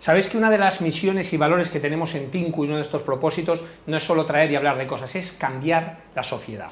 Sabéis 0.00 0.28
que 0.28 0.38
una 0.38 0.48
de 0.48 0.58
las 0.58 0.80
misiones 0.80 1.32
y 1.32 1.36
valores 1.36 1.70
que 1.70 1.80
tenemos 1.80 2.14
en 2.14 2.30
Tinku 2.30 2.64
y 2.64 2.68
uno 2.68 2.76
de 2.76 2.82
estos 2.82 3.02
propósitos 3.02 3.64
no 3.86 3.96
es 3.96 4.04
solo 4.04 4.26
traer 4.26 4.50
y 4.52 4.56
hablar 4.56 4.78
de 4.78 4.86
cosas, 4.86 5.16
es 5.16 5.32
cambiar 5.32 5.98
la 6.14 6.22
sociedad. 6.22 6.70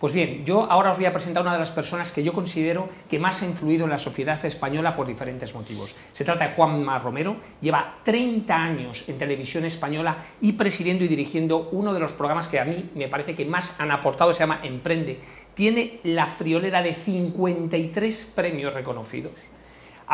Pues 0.00 0.14
bien, 0.14 0.44
yo 0.46 0.62
ahora 0.68 0.90
os 0.90 0.96
voy 0.96 1.06
a 1.06 1.12
presentar 1.12 1.42
una 1.42 1.52
de 1.52 1.58
las 1.58 1.70
personas 1.70 2.10
que 2.10 2.24
yo 2.24 2.32
considero 2.32 2.88
que 3.08 3.18
más 3.18 3.42
ha 3.42 3.46
influido 3.46 3.84
en 3.84 3.90
la 3.90 3.98
sociedad 3.98 4.44
española 4.44 4.96
por 4.96 5.06
diferentes 5.06 5.54
motivos. 5.54 5.94
Se 6.12 6.24
trata 6.24 6.48
de 6.48 6.54
Juanma 6.54 6.98
Romero, 6.98 7.36
lleva 7.60 7.98
30 8.04 8.56
años 8.56 9.04
en 9.06 9.18
televisión 9.18 9.66
española 9.66 10.16
y 10.40 10.52
presidiendo 10.54 11.04
y 11.04 11.08
dirigiendo 11.08 11.68
uno 11.72 11.92
de 11.92 12.00
los 12.00 12.12
programas 12.12 12.48
que 12.48 12.58
a 12.58 12.64
mí 12.64 12.90
me 12.94 13.06
parece 13.06 13.34
que 13.34 13.44
más 13.44 13.78
han 13.78 13.90
aportado, 13.90 14.32
se 14.32 14.40
llama 14.40 14.60
Emprende. 14.64 15.20
Tiene 15.54 16.00
la 16.04 16.26
friolera 16.26 16.82
de 16.82 16.94
53 16.94 18.32
premios 18.34 18.74
reconocidos. 18.74 19.32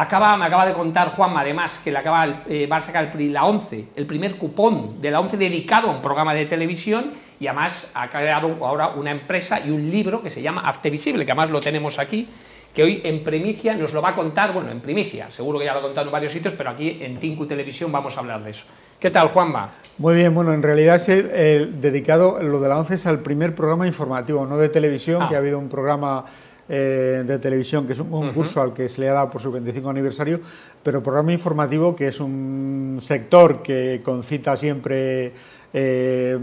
Acaba, 0.01 0.37
me 0.37 0.45
acaba 0.45 0.65
de 0.65 0.75
contar 0.75 1.09
Juanma, 1.09 1.41
además, 1.41 1.80
que 1.83 1.91
le 1.91 1.98
acaba, 1.98 2.45
eh, 2.48 2.69
va 2.71 2.77
a 2.77 2.83
sacar 2.83 3.11
la 3.19 3.45
11, 3.45 3.87
el 3.97 4.06
primer 4.06 4.37
cupón 4.37 5.02
de 5.02 5.11
la 5.11 5.19
11 5.19 5.37
dedicado 5.37 5.91
a 5.91 5.97
un 5.97 6.01
programa 6.01 6.34
de 6.34 6.47
televisión 6.47 7.15
y 7.41 7.48
además 7.48 7.91
ha 7.95 8.09
creado 8.09 8.65
ahora 8.65 8.91
una 8.91 9.11
empresa 9.11 9.59
y 9.59 9.70
un 9.70 9.91
libro 9.91 10.23
que 10.23 10.30
se 10.30 10.41
llama 10.41 10.61
Afte 10.61 10.89
Visible, 10.89 11.25
que 11.25 11.33
además 11.33 11.51
lo 11.51 11.59
tenemos 11.59 11.98
aquí, 11.98 12.29
que 12.73 12.84
hoy 12.84 13.01
en 13.03 13.25
primicia 13.25 13.75
nos 13.75 13.92
lo 13.92 14.01
va 14.01 14.11
a 14.11 14.15
contar, 14.15 14.53
bueno, 14.53 14.70
en 14.70 14.79
primicia, 14.79 15.33
seguro 15.33 15.59
que 15.59 15.65
ya 15.65 15.73
lo 15.73 15.80
ha 15.80 15.83
contado 15.83 16.06
en 16.06 16.12
varios 16.12 16.33
sitios, 16.33 16.55
pero 16.56 16.70
aquí 16.70 16.98
en 17.01 17.19
Tinku 17.19 17.47
Televisión 17.47 17.91
vamos 17.91 18.17
a 18.17 18.20
hablar 18.20 18.45
de 18.45 18.51
eso. 18.53 18.67
¿Qué 19.01 19.11
tal, 19.11 19.27
Juanma? 19.30 19.73
Muy 19.98 20.15
bien, 20.15 20.33
bueno, 20.33 20.53
en 20.53 20.62
realidad 20.62 20.95
es 20.95 21.09
el, 21.09 21.80
dedicado, 21.80 22.41
lo 22.41 22.61
de 22.61 22.69
la 22.69 22.78
11 22.78 22.95
es 22.95 23.06
al 23.06 23.19
primer 23.19 23.56
programa 23.56 23.84
informativo, 23.84 24.47
no 24.47 24.59
de 24.59 24.69
televisión, 24.69 25.23
ah. 25.23 25.28
que 25.28 25.34
ha 25.34 25.39
habido 25.39 25.59
un 25.59 25.69
programa 25.69 26.25
eh, 26.68 27.24
de 27.27 27.38
televisión, 27.38 27.86
que 27.86 27.95
es 27.95 27.98
un 27.98 28.10
concurso 28.10 28.60
al 28.60 28.74
que 28.74 28.88
se 28.88 29.00
le 29.00 29.08
ha 29.08 29.14
dado 29.14 29.30
por 29.30 29.40
su 29.40 29.50
25 29.50 29.88
aniversario, 29.88 30.40
pero 30.82 31.02
programa 31.02 31.32
informativo, 31.32 31.96
que 31.96 32.08
es 32.08 32.20
un 32.20 32.98
sector 33.02 33.62
que 33.62 34.00
concita 34.04 34.56
siempre 34.56 35.32
eh, 35.72 36.38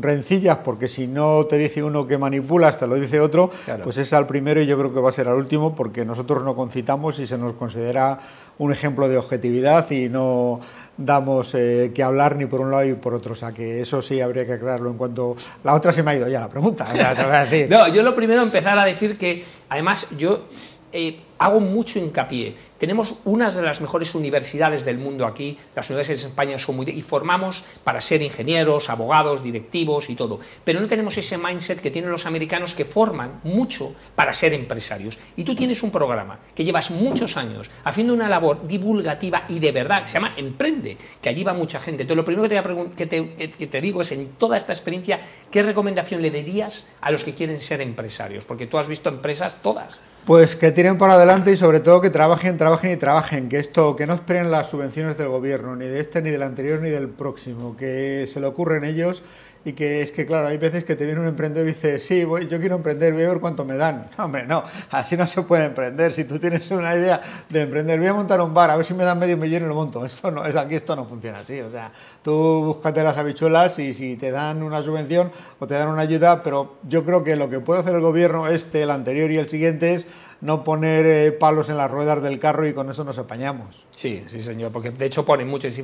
rencillas, 0.00 0.58
porque 0.58 0.88
si 0.88 1.06
no 1.06 1.46
te 1.46 1.56
dice 1.56 1.82
uno 1.82 2.06
que 2.06 2.18
manipulas, 2.18 2.78
te 2.78 2.86
lo 2.86 2.96
dice 2.96 3.18
otro, 3.20 3.50
pues 3.82 3.96
es 3.98 4.12
al 4.12 4.26
primero 4.26 4.60
y 4.60 4.66
yo 4.66 4.78
creo 4.78 4.92
que 4.92 5.00
va 5.00 5.08
a 5.08 5.12
ser 5.12 5.28
al 5.28 5.36
último, 5.36 5.74
porque 5.74 6.04
nosotros 6.04 6.44
no 6.44 6.54
concitamos 6.54 7.18
y 7.18 7.26
se 7.26 7.38
nos 7.38 7.54
considera 7.54 8.18
un 8.58 8.72
ejemplo 8.72 9.08
de 9.08 9.16
objetividad 9.16 9.90
y 9.90 10.08
no 10.08 10.60
damos 10.98 11.54
eh, 11.54 11.92
que 11.94 12.02
hablar 12.02 12.36
ni 12.36 12.44
por 12.46 12.60
un 12.60 12.70
lado 12.70 12.84
y 12.84 12.94
por 12.94 13.14
otro. 13.14 13.32
O 13.32 13.36
sea, 13.36 13.52
que 13.52 13.80
eso 13.80 14.02
sí 14.02 14.20
habría 14.20 14.44
que 14.44 14.54
aclararlo 14.54 14.90
en 14.90 14.98
cuanto... 14.98 15.36
La 15.64 15.74
otra 15.74 15.92
se 15.92 16.02
me 16.02 16.10
ha 16.10 16.16
ido 16.16 16.28
ya 16.28 16.40
la 16.40 16.48
pregunta, 16.48 16.86
no, 17.70 17.88
yo 17.88 18.02
lo 18.02 18.14
primero 18.14 18.42
empezar 18.42 18.78
a 18.78 18.84
decir 18.84 19.16
que, 19.16 19.44
además, 19.68 20.06
yo 20.18 20.46
eh, 20.92 21.20
hago 21.38 21.60
mucho 21.60 21.98
hincapié 21.98 22.54
tenemos 22.78 23.16
unas 23.24 23.56
de 23.56 23.62
las 23.62 23.80
mejores 23.80 24.14
universidades 24.14 24.84
del 24.84 24.98
mundo 24.98 25.26
aquí, 25.26 25.58
las 25.74 25.90
universidades 25.90 26.22
en 26.22 26.30
España 26.30 26.58
son 26.58 26.76
muy... 26.76 26.88
y 26.88 27.02
formamos 27.02 27.64
para 27.82 28.00
ser 28.00 28.22
ingenieros, 28.22 28.88
abogados, 28.88 29.42
directivos 29.42 30.08
y 30.08 30.14
todo, 30.14 30.38
pero 30.64 30.80
no 30.80 30.86
tenemos 30.86 31.18
ese 31.18 31.36
mindset 31.36 31.80
que 31.80 31.90
tienen 31.90 32.10
los 32.10 32.26
americanos 32.26 32.74
que 32.74 32.84
forman 32.84 33.40
mucho 33.42 33.94
para 34.14 34.32
ser 34.32 34.52
empresarios. 34.54 35.18
Y 35.36 35.42
tú 35.42 35.56
tienes 35.56 35.82
un 35.82 35.90
programa 35.90 36.38
que 36.54 36.64
llevas 36.64 36.90
muchos 36.90 37.36
años 37.36 37.68
haciendo 37.82 38.14
una 38.14 38.28
labor 38.28 38.66
divulgativa 38.66 39.44
y 39.48 39.58
de 39.58 39.72
verdad, 39.72 40.02
que 40.02 40.08
se 40.08 40.14
llama 40.14 40.34
Emprende, 40.36 40.96
que 41.20 41.28
allí 41.28 41.42
va 41.42 41.54
mucha 41.54 41.80
gente. 41.80 42.02
Entonces 42.02 42.16
lo 42.16 42.24
primero 42.24 42.48
que 42.48 42.56
te, 42.62 42.90
que 42.96 43.06
te, 43.06 43.50
que 43.50 43.66
te 43.66 43.80
digo 43.80 44.02
es, 44.02 44.12
en 44.12 44.28
toda 44.38 44.56
esta 44.56 44.72
experiencia, 44.72 45.20
¿qué 45.50 45.64
recomendación 45.64 46.22
le 46.22 46.30
darías 46.30 46.86
a 47.00 47.10
los 47.10 47.24
que 47.24 47.34
quieren 47.34 47.60
ser 47.60 47.80
empresarios? 47.80 48.44
Porque 48.44 48.68
tú 48.68 48.78
has 48.78 48.86
visto 48.86 49.08
empresas 49.08 49.60
todas. 49.62 49.98
Pues 50.28 50.56
que 50.56 50.72
tiren 50.72 50.98
para 50.98 51.14
adelante 51.14 51.50
y 51.52 51.56
sobre 51.56 51.80
todo 51.80 52.02
que 52.02 52.10
trabajen, 52.10 52.58
trabajen 52.58 52.90
y 52.90 52.96
trabajen, 52.98 53.48
que 53.48 53.58
esto, 53.58 53.96
que 53.96 54.06
no 54.06 54.12
esperen 54.12 54.50
las 54.50 54.68
subvenciones 54.68 55.16
del 55.16 55.28
gobierno, 55.28 55.74
ni 55.74 55.86
de 55.86 56.00
este, 56.00 56.20
ni 56.20 56.28
del 56.28 56.42
anterior, 56.42 56.82
ni 56.82 56.90
del 56.90 57.08
próximo, 57.08 57.74
que 57.78 58.26
se 58.30 58.38
le 58.38 58.46
ocurren 58.46 58.84
ellos 58.84 59.22
y 59.64 59.72
que 59.72 60.02
es 60.02 60.12
que, 60.12 60.26
claro, 60.26 60.48
hay 60.48 60.56
veces 60.56 60.84
que 60.84 60.96
te 60.96 61.04
viene 61.04 61.20
un 61.20 61.26
emprendedor 61.26 61.68
y 61.68 61.72
dice, 61.72 61.98
sí, 61.98 62.20
yo 62.20 62.60
quiero 62.60 62.76
emprender, 62.76 63.12
voy 63.12 63.24
a 63.24 63.28
ver 63.28 63.40
cuánto 63.40 63.64
me 63.64 63.76
dan. 63.76 64.08
No, 64.18 64.24
hombre, 64.24 64.44
no, 64.46 64.64
así 64.90 65.16
no 65.16 65.26
se 65.26 65.42
puede 65.42 65.64
emprender. 65.66 66.12
Si 66.12 66.24
tú 66.24 66.38
tienes 66.38 66.68
una 66.70 66.94
idea 66.94 67.20
de 67.48 67.62
emprender, 67.62 67.98
voy 67.98 68.08
a 68.08 68.14
montar 68.14 68.40
un 68.40 68.52
bar, 68.52 68.70
a 68.70 68.76
ver 68.76 68.84
si 68.84 68.94
me 68.94 69.04
dan 69.04 69.18
medio 69.18 69.36
millón 69.36 69.62
y 69.62 69.66
lo 69.66 69.74
monto. 69.74 70.04
Esto 70.06 70.30
no, 70.30 70.44
es, 70.44 70.56
aquí 70.56 70.74
esto 70.74 70.96
no 70.96 71.04
funciona 71.04 71.38
así. 71.38 71.60
O 71.60 71.70
sea, 71.70 71.92
tú 72.22 72.32
búscate 72.64 73.02
las 73.02 73.16
habichuelas 73.16 73.78
y 73.78 73.92
si 73.92 74.16
te 74.16 74.30
dan 74.30 74.62
una 74.62 74.82
subvención 74.82 75.30
o 75.58 75.66
te 75.66 75.74
dan 75.74 75.88
una 75.88 76.02
ayuda, 76.02 76.42
pero 76.42 76.78
yo 76.88 77.04
creo 77.04 77.22
que 77.22 77.36
lo 77.36 77.48
que 77.48 77.60
puede 77.60 77.80
hacer 77.80 77.94
el 77.94 78.00
gobierno, 78.00 78.48
este, 78.48 78.82
el 78.82 78.90
anterior 78.90 79.30
y 79.30 79.38
el 79.38 79.48
siguiente, 79.48 79.94
es 79.94 80.06
no 80.40 80.62
poner 80.62 81.04
eh, 81.06 81.32
palos 81.32 81.68
en 81.68 81.76
las 81.76 81.90
ruedas 81.90 82.22
del 82.22 82.38
carro 82.38 82.66
y 82.66 82.72
con 82.72 82.88
eso 82.88 83.04
nos 83.04 83.18
apañamos. 83.18 83.86
Sí, 83.94 84.24
sí, 84.28 84.40
señor, 84.40 84.70
porque 84.70 84.90
de 84.90 85.06
hecho 85.06 85.24
ponen 85.24 85.48
mucho. 85.48 85.68
es 85.68 85.74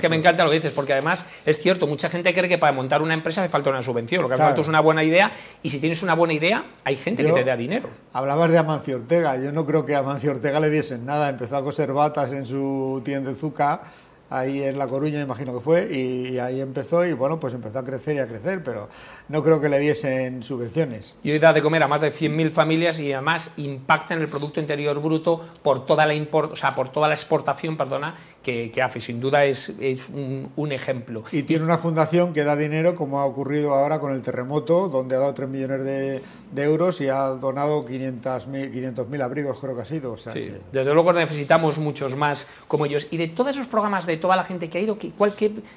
que 0.00 0.08
me 0.08 0.16
encanta 0.16 0.44
lo 0.44 0.50
que 0.50 0.56
dices, 0.56 0.72
porque 0.72 0.92
además 0.92 1.26
es 1.44 1.60
cierto, 1.60 1.86
mucha 1.86 2.08
gente 2.08 2.32
cree 2.32 2.48
que 2.48 2.58
para 2.58 2.72
montar 2.72 3.02
una 3.02 3.14
empresa 3.14 3.42
hace 3.42 3.50
falta 3.50 3.70
una 3.70 3.82
subvención, 3.82 4.22
lo 4.22 4.28
que 4.28 4.34
hace 4.34 4.44
falta 4.44 4.60
es 4.60 4.68
una 4.68 4.80
buena 4.80 5.02
idea, 5.02 5.32
y 5.62 5.70
si 5.70 5.80
tienes 5.80 6.02
una 6.02 6.14
buena 6.14 6.34
idea, 6.34 6.64
hay 6.84 6.96
gente 6.96 7.24
que 7.24 7.32
te 7.32 7.44
da 7.44 7.56
dinero. 7.56 7.88
Hablabas 8.12 8.50
de 8.50 8.58
Amancio 8.58 8.96
Ortega, 8.96 9.36
yo 9.36 9.50
no 9.52 9.66
creo 9.66 9.84
que 9.84 9.94
a 9.94 9.98
Amancio 9.98 10.30
Ortega 10.30 10.60
le 10.60 10.70
diesen 10.70 11.04
nada, 11.04 11.28
empezó 11.28 11.56
a 11.56 11.64
coser 11.64 11.92
batas 11.92 12.32
en 12.32 12.46
su 12.46 13.02
tienda 13.04 13.30
de 13.30 13.36
Zucca 13.36 13.80
ahí 14.30 14.62
en 14.62 14.78
La 14.78 14.88
Coruña, 14.88 15.20
imagino 15.20 15.54
que 15.54 15.60
fue, 15.60 15.94
y, 15.94 16.38
ahí 16.38 16.60
empezó 16.60 17.04
y 17.04 17.12
bueno, 17.12 17.38
pues 17.38 17.54
empezó 17.54 17.78
a 17.78 17.84
crecer 17.84 18.16
y 18.16 18.18
a 18.18 18.26
crecer, 18.26 18.62
pero 18.62 18.88
no 19.28 19.42
creo 19.42 19.60
que 19.60 19.68
le 19.68 19.78
diesen 19.78 20.42
subvenciones. 20.42 21.14
Y 21.22 21.30
hoy 21.30 21.38
da 21.38 21.52
de 21.52 21.62
comer 21.62 21.82
a 21.82 21.88
más 21.88 22.00
de 22.00 22.12
100.000 22.12 22.50
familias 22.50 22.98
y 23.00 23.12
además 23.12 23.52
impacta 23.56 24.14
en 24.14 24.22
el 24.22 24.28
Producto 24.28 24.60
Interior 24.60 25.00
Bruto 25.00 25.44
por 25.62 25.86
toda 25.86 26.06
la, 26.06 26.14
import, 26.14 26.52
o 26.52 26.56
sea, 26.56 26.74
por 26.74 26.90
toda 26.90 27.08
la 27.08 27.14
exportación 27.14 27.76
perdona, 27.76 28.16
que, 28.42 28.82
hace. 28.82 29.00
Sin 29.00 29.20
duda 29.20 29.44
es, 29.44 29.70
es 29.80 30.08
un, 30.08 30.72
ejemplo. 30.72 31.24
Y 31.32 31.44
tiene 31.44 31.64
una 31.64 31.78
fundación 31.78 32.32
que 32.32 32.44
da 32.44 32.56
dinero, 32.56 32.94
como 32.94 33.20
ha 33.20 33.24
ocurrido 33.24 33.72
ahora 33.72 34.00
con 34.00 34.12
el 34.12 34.22
terremoto, 34.22 34.88
donde 34.88 35.16
ha 35.16 35.18
dado 35.18 35.34
3 35.34 35.48
millones 35.48 35.84
de, 35.84 36.22
euros 36.56 37.00
y 37.00 37.08
ha 37.08 37.28
donado 37.28 37.84
500.000 37.84 39.22
abrigos, 39.22 39.58
creo 39.60 39.74
que 39.74 39.82
ha 39.82 39.84
sido. 39.84 40.16
sí, 40.16 40.50
desde 40.72 40.94
luego 40.94 41.12
necesitamos 41.12 41.78
muchos 41.78 42.16
más 42.16 42.48
como 42.68 42.86
ellos. 42.86 43.08
Y 43.10 43.16
de 43.16 43.28
todos 43.28 43.52
esos 43.52 43.66
programas 43.66 44.06
de 44.06 44.13
toda 44.16 44.36
la 44.36 44.44
gente 44.44 44.68
que 44.68 44.78
ha 44.78 44.80
ido, 44.80 44.98
¿qué, 44.98 45.12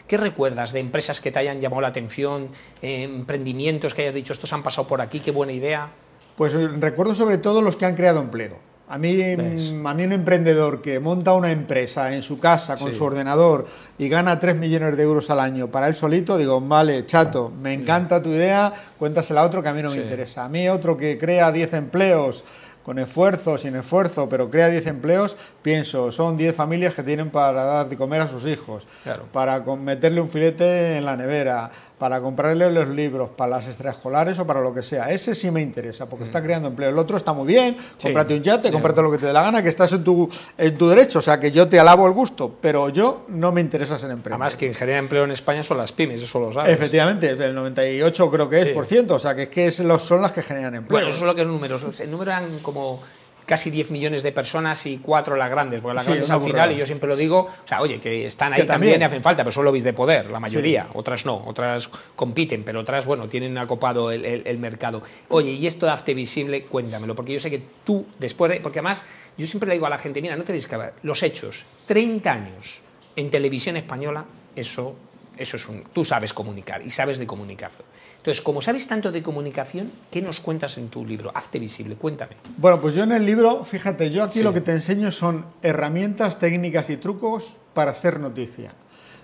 qué, 0.08 0.18
recuerdas 0.18 0.74
de 0.74 0.80
empresas 0.80 1.22
que 1.22 1.32
te 1.32 1.40
hayan 1.40 1.60
llamado 1.60 1.82
la 1.82 1.90
atención, 1.90 2.50
eh, 2.82 3.04
emprendimientos 3.04 3.94
que 3.94 4.04
hayas 4.04 4.16
dicho, 4.16 4.34
estos 4.34 4.52
han 4.54 4.64
pasado 4.64 4.88
por 4.88 5.02
aquí, 5.02 5.20
qué 5.20 5.32
buena 5.32 5.54
idea? 5.54 5.90
Pues 6.36 6.54
eh, 6.54 6.68
recuerdo 6.80 7.16
sobre 7.16 7.38
todo 7.38 7.62
los 7.62 7.76
que 7.76 7.86
han 7.86 7.96
creado 7.96 8.22
empleo. 8.22 8.58
A 8.90 8.98
mí, 8.98 9.18
mm, 9.18 9.86
a 9.86 9.94
mí 9.94 10.04
un 10.06 10.14
emprendedor 10.14 10.82
que 10.82 11.02
monta 11.02 11.34
una 11.34 11.52
empresa 11.52 12.16
en 12.16 12.22
su 12.22 12.40
casa 12.40 12.78
con 12.78 12.94
su 12.94 13.04
ordenador 13.04 13.66
y 13.98 14.08
gana 14.08 14.40
3 14.40 14.56
millones 14.56 14.96
de 14.96 15.04
euros 15.04 15.30
al 15.30 15.42
año 15.42 15.68
para 15.68 15.90
él 15.90 15.96
solito, 15.96 16.38
digo, 16.38 16.62
vale, 16.62 17.06
chato, 17.06 17.52
me 17.62 17.74
encanta 17.74 18.24
tu 18.24 18.30
idea, 18.30 18.72
cuéntasela 18.98 19.42
a 19.42 19.46
otro 19.46 19.62
que 19.62 19.68
a 19.68 19.74
mí 19.74 19.82
no 19.82 19.90
me 19.90 19.98
interesa. 19.98 20.46
A 20.46 20.50
mí 20.50 20.70
otro 20.70 20.96
que 20.96 21.18
crea 21.18 21.52
10 21.52 21.74
empleos 21.74 22.46
con 22.88 23.00
esfuerzo, 23.00 23.58
sin 23.58 23.76
esfuerzo, 23.76 24.30
pero 24.30 24.50
crea 24.50 24.70
10 24.70 24.88
empleos, 24.88 25.36
pienso, 25.62 26.10
son 26.10 26.38
10 26.38 26.56
familias 26.56 26.94
que 26.94 27.04
tienen 27.04 27.30
para 27.30 27.66
dar 27.66 27.90
de 27.90 27.98
comer 27.98 28.22
a 28.22 28.28
sus 28.28 28.46
hijos, 28.46 28.88
para 29.34 29.60
meterle 29.60 30.22
un 30.22 30.30
filete 30.30 30.96
en 30.96 31.04
la 31.04 31.18
nevera, 31.18 31.70
para 31.98 32.22
comprarle 32.22 32.70
los 32.72 32.90
libros, 32.90 33.30
para 33.36 33.52
las 33.52 33.68
extraescolares 33.68 34.38
o 34.38 34.46
para 34.46 34.62
lo 34.62 34.74
que 34.74 34.84
sea. 34.84 35.12
Ese 35.12 35.34
sí 35.34 35.50
me 35.50 35.62
interesa, 35.62 36.08
porque 36.08 36.26
está 36.26 36.40
mm. 36.40 36.44
creando 36.44 36.68
empleo. 36.70 36.90
El 36.90 37.00
otro 37.00 37.18
está 37.18 37.34
muy 37.34 37.48
bien, 37.48 37.76
cómprate 38.02 38.36
un 38.36 38.44
yate, 38.44 38.72
cómprate 38.72 39.02
lo 39.02 39.12
que 39.12 39.18
te 39.18 39.26
dé 39.26 39.34
la 39.34 39.42
gana, 39.42 39.64
que 39.64 39.70
estás 39.70 39.92
en 39.94 40.04
tu, 40.04 40.30
en 40.58 40.78
tu 40.78 40.88
derecho, 40.90 41.20
o 41.20 41.22
sea, 41.22 41.40
que 41.40 41.52
yo 41.52 41.68
te 41.68 41.80
alabo 41.80 42.06
el 42.08 42.14
gusto, 42.14 42.56
pero 42.62 42.90
yo 42.90 43.26
no 43.30 43.52
me 43.52 43.62
interesa 43.62 43.98
ser 43.98 44.12
emprendedor. 44.12 44.42
Además, 44.42 44.56
quien 44.56 44.76
genera 44.76 45.00
empleo 45.00 45.24
en 45.24 45.32
España 45.32 45.64
son 45.64 45.78
las 45.78 45.92
pymes, 45.92 46.22
eso 46.22 46.40
lo 46.40 46.54
sabes. 46.54 46.74
Efectivamente, 46.74 47.30
el 47.32 47.56
98 47.56 48.32
creo 48.32 48.50
que 48.50 48.62
es 48.62 48.70
por 48.70 48.86
ciento, 48.86 49.16
o 49.16 49.20
sea, 49.20 49.34
que 49.36 49.44
es 49.44 49.50
que 49.50 49.72
son 49.72 50.22
las 50.22 50.32
que 50.32 50.42
generan 50.42 50.76
empleo. 50.76 51.00
Bueno, 51.00 51.10
eso 51.10 51.18
es 51.18 51.24
lo 51.24 51.34
que 51.34 51.42
es 51.42 51.48
números. 51.48 52.00
El 52.00 52.12
número 52.12 52.32
eran 52.32 52.60
como 52.62 53.02
casi 53.48 53.72
10 53.72 53.92
millones 53.92 54.24
de 54.24 54.34
personas 54.34 54.86
y 54.86 54.98
cuatro 54.98 55.38
las 55.38 55.50
grandes, 55.50 55.82
porque 55.82 55.96
las 55.96 56.06
grandes 56.06 56.30
al 56.30 56.42
final, 56.42 56.74
y 56.74 56.76
yo 56.76 56.86
siempre 56.86 57.08
lo 57.08 57.16
digo, 57.16 57.40
o 57.64 57.68
sea, 57.68 57.82
oye, 57.82 58.00
que 58.00 58.28
están 58.28 58.54
ahí 58.54 58.68
también, 58.68 59.02
y 59.02 59.04
hacen 59.06 59.24
falta, 59.24 59.44
pero 59.44 59.54
solo 59.54 59.72
veis 59.72 59.86
de 59.86 59.94
poder, 59.94 60.30
la 60.30 60.40
mayoría, 60.40 60.88
otras 60.94 61.26
no, 61.26 61.42
otras 61.46 61.90
compiten, 62.16 62.64
pero 62.64 62.82
otras, 62.82 63.06
bueno, 63.06 63.30
tienen 63.30 63.58
acopado 63.58 64.12
el, 64.12 64.58
mercado. 64.58 65.02
Oye, 65.30 65.52
y 65.52 65.66
esto 65.66 65.86
de 65.86 65.94
Afte 65.94 66.14
Visible, 66.14 66.64
cuéntamelo, 66.64 67.16
porque 67.16 67.34
yo 67.34 67.40
sé 67.40 67.50
que 67.50 67.64
tú, 67.86 68.06
después 68.20 68.52
de, 68.52 68.60
porque 68.60 68.80
además, 68.80 69.06
yo 69.38 69.48
siempre 69.48 69.68
le 69.70 69.76
digo 69.76 69.88
a 69.88 69.90
la 69.90 69.98
gente, 69.98 70.22
mira, 70.22 70.36
no 70.36 70.44
te 70.44 70.52
que 70.52 70.92
los 71.04 71.24
hechos, 71.24 71.66
30 71.88 72.32
años 72.32 72.82
en 73.16 73.32
televisión 73.32 73.78
española, 73.78 74.26
eso, 74.58 74.96
eso 75.38 75.56
es 75.56 75.66
un, 75.70 75.84
tú 75.94 76.04
sabes 76.04 76.34
comunicar 76.34 76.82
y 76.82 76.90
sabes 76.90 77.18
de 77.18 77.26
comunicarlo. 77.26 77.86
Entonces, 78.28 78.44
como 78.44 78.62
sabes 78.62 78.86
tanto 78.90 79.10
de 79.10 79.24
comunicación, 79.24 79.90
¿qué 80.12 80.22
nos 80.22 80.42
cuentas 80.42 80.78
en 80.78 80.90
tu 80.90 81.06
libro? 81.06 81.32
Hazte 81.34 81.60
visible, 81.60 81.96
cuéntame. 81.96 82.36
Bueno, 82.58 82.82
pues 82.82 82.94
yo 82.94 83.04
en 83.04 83.14
el 83.14 83.26
libro, 83.26 83.64
fíjate, 83.64 84.10
yo 84.12 84.22
aquí 84.22 84.44
lo 84.44 84.52
que 84.52 84.60
te 84.60 84.74
enseño 84.74 85.14
son 85.14 85.46
herramientas, 85.62 86.38
técnicas 86.38 86.90
y 86.90 86.98
trucos 86.98 87.56
para 87.74 87.94
ser 87.94 88.20
noticia. 88.20 88.74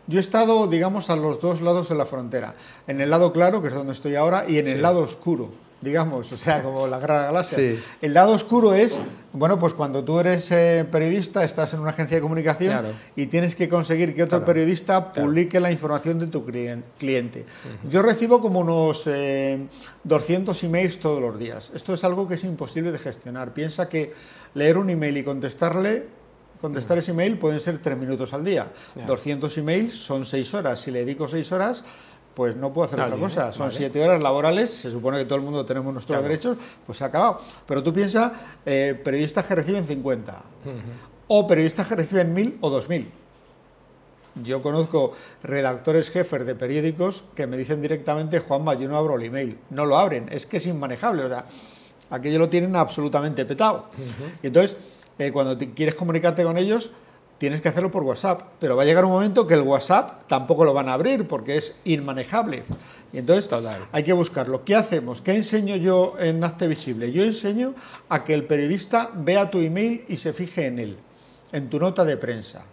Yo 0.08 0.20
he 0.20 0.22
estado, 0.22 0.68
digamos, 0.68 1.10
a 1.10 1.18
los 1.18 1.42
dos 1.42 1.60
lados 1.60 1.90
de 1.90 1.96
la 1.96 2.06
frontera. 2.06 2.56
En 2.88 3.02
el 3.02 3.10
lado 3.10 3.34
claro, 3.34 3.62
que 3.62 3.68
es 3.68 3.74
donde 3.74 3.92
estoy 3.92 4.16
ahora, 4.16 4.46
y 4.48 4.58
en 4.58 4.68
el 4.68 4.82
lado 4.82 5.02
oscuro. 5.02 5.50
Digamos, 5.84 6.32
o 6.32 6.38
sea, 6.38 6.64
como 6.64 6.88
la 6.88 7.00
gran 7.00 7.26
galaxia. 7.26 7.76
El 8.02 8.14
lado 8.14 8.34
oscuro 8.34 8.74
es, 8.74 8.98
bueno, 9.34 9.60
pues 9.60 9.74
cuando 9.74 10.04
tú 10.04 10.20
eres 10.20 10.50
eh, 10.52 10.86
periodista, 10.90 11.44
estás 11.44 11.74
en 11.74 11.82
una 11.82 11.90
agencia 11.90 12.18
de 12.18 12.22
comunicación 12.22 12.86
y 13.16 13.26
tienes 13.28 13.56
que 13.56 13.68
conseguir 13.68 14.16
que 14.16 14.24
otro 14.24 14.44
periodista 14.46 15.12
publique 15.12 15.60
la 15.60 15.72
información 15.72 16.20
de 16.20 16.28
tu 16.28 16.46
cliente. 16.46 17.46
Yo 17.90 18.02
recibo 18.02 18.42
como 18.42 18.62
unos 18.62 19.10
200 20.04 20.64
eh, 20.64 20.66
emails 20.66 21.00
todos 21.00 21.22
los 21.22 21.38
días. 21.38 21.72
Esto 21.74 21.94
es 21.94 22.04
algo 22.04 22.28
que 22.28 22.36
es 22.36 22.44
imposible 22.44 22.92
de 22.92 23.00
gestionar. 23.00 23.54
Piensa 23.54 23.90
que 23.90 24.14
leer 24.54 24.78
un 24.78 24.90
email 24.90 25.18
y 25.18 25.24
contestarle 25.24 26.24
contestar 26.64 26.98
ese 26.98 27.12
email 27.12 27.38
pueden 27.38 27.60
ser 27.60 27.80
tres 27.80 27.98
minutos 27.98 28.34
al 28.34 28.42
día. 28.46 28.72
200 29.06 29.58
emails 29.58 29.94
son 29.98 30.26
seis 30.26 30.54
horas. 30.54 30.80
Si 30.80 30.92
le 30.92 31.00
dedico 31.00 31.28
seis 31.28 31.52
horas, 31.52 31.84
pues 32.34 32.56
no 32.56 32.74
puedo 32.74 32.86
hacer 32.86 33.00
otra 33.00 33.18
cosa. 33.18 33.54
Son 33.54 33.72
siete 33.72 34.04
horas 34.04 34.22
laborales, 34.22 34.70
se 34.70 34.92
supone 34.92 35.20
que 35.20 35.26
todo 35.26 35.36
el 35.36 35.44
mundo 35.44 35.66
tenemos 35.66 35.94
nuestros 35.94 36.22
derechos, 36.22 36.58
pues 36.86 36.98
se 36.98 37.04
ha 37.04 37.08
acabado. 37.08 37.38
Pero 37.66 37.84
tú 37.84 37.94
piensas, 37.94 38.32
eh, 38.66 39.00
periodistas 39.04 39.46
que 39.46 39.56
reciben 39.56 39.86
50, 39.86 40.42
o 41.28 41.48
periodistas 41.48 41.88
que 41.88 41.96
reciben 41.96 42.34
1000 42.34 42.58
o 42.62 42.70
2000. 42.70 43.12
Yo 44.44 44.64
conozco 44.64 45.14
redactores 45.44 46.10
jefes 46.10 46.46
de 46.46 46.56
periódicos 46.56 47.24
que 47.36 47.46
me 47.46 47.56
dicen 47.56 47.82
directamente, 47.82 48.40
Juanma, 48.40 48.74
yo 48.74 48.88
no 48.88 48.98
abro 48.98 49.16
el 49.16 49.24
email. 49.24 49.60
No 49.70 49.86
lo 49.86 50.00
abren, 50.00 50.28
es 50.32 50.48
que 50.48 50.58
es 50.58 50.66
inmanejable. 50.66 51.24
O 51.24 51.30
sea, 51.30 51.46
aquello 52.10 52.40
lo 52.40 52.50
tienen 52.50 52.76
absolutamente 52.76 53.46
petado. 53.46 53.90
Y 54.42 54.48
entonces 54.48 54.76
eh, 55.20 55.32
cuando 55.32 55.58
quieres 55.76 55.94
comunicarte 55.96 56.44
con 56.44 56.58
ellos, 56.58 56.92
tienes 57.38 57.62
que 57.62 57.70
hacerlo 57.70 57.92
por 57.92 58.04
WhatsApp, 58.04 58.42
pero 58.60 58.76
va 58.76 58.84
a 58.84 58.86
llegar 58.86 59.06
un 59.06 59.12
momento 59.12 59.46
que 59.46 59.54
el 59.54 59.62
WhatsApp 59.62 60.28
tampoco 60.28 60.64
lo 60.66 60.74
van 60.74 60.90
a 60.90 60.94
abrir 60.94 61.28
porque 61.28 61.58
es 61.58 61.76
inmanejable. 61.84 62.64
Y 63.12 63.18
entonces 63.18 63.50
hay 63.92 64.04
que 64.04 64.14
buscarlo. 64.14 64.64
¿Qué 64.64 64.76
hacemos? 64.76 65.22
¿Qué 65.22 65.36
enseño 65.36 65.76
yo 65.76 66.16
en 66.20 66.44
Hazte 66.44 66.68
Visible? 66.68 67.12
Yo 67.12 67.24
enseño 67.24 67.74
a 68.10 68.24
que 68.24 68.34
el 68.34 68.46
periodista 68.46 69.10
vea 69.14 69.50
tu 69.50 69.60
email 69.60 70.06
y 70.08 70.18
se 70.18 70.34
fije 70.34 70.68
en 70.68 70.80
él, 70.80 70.98
en 71.52 71.70
tu 71.70 71.80
nota 71.80 72.06
de 72.06 72.18
prensa. 72.18 72.66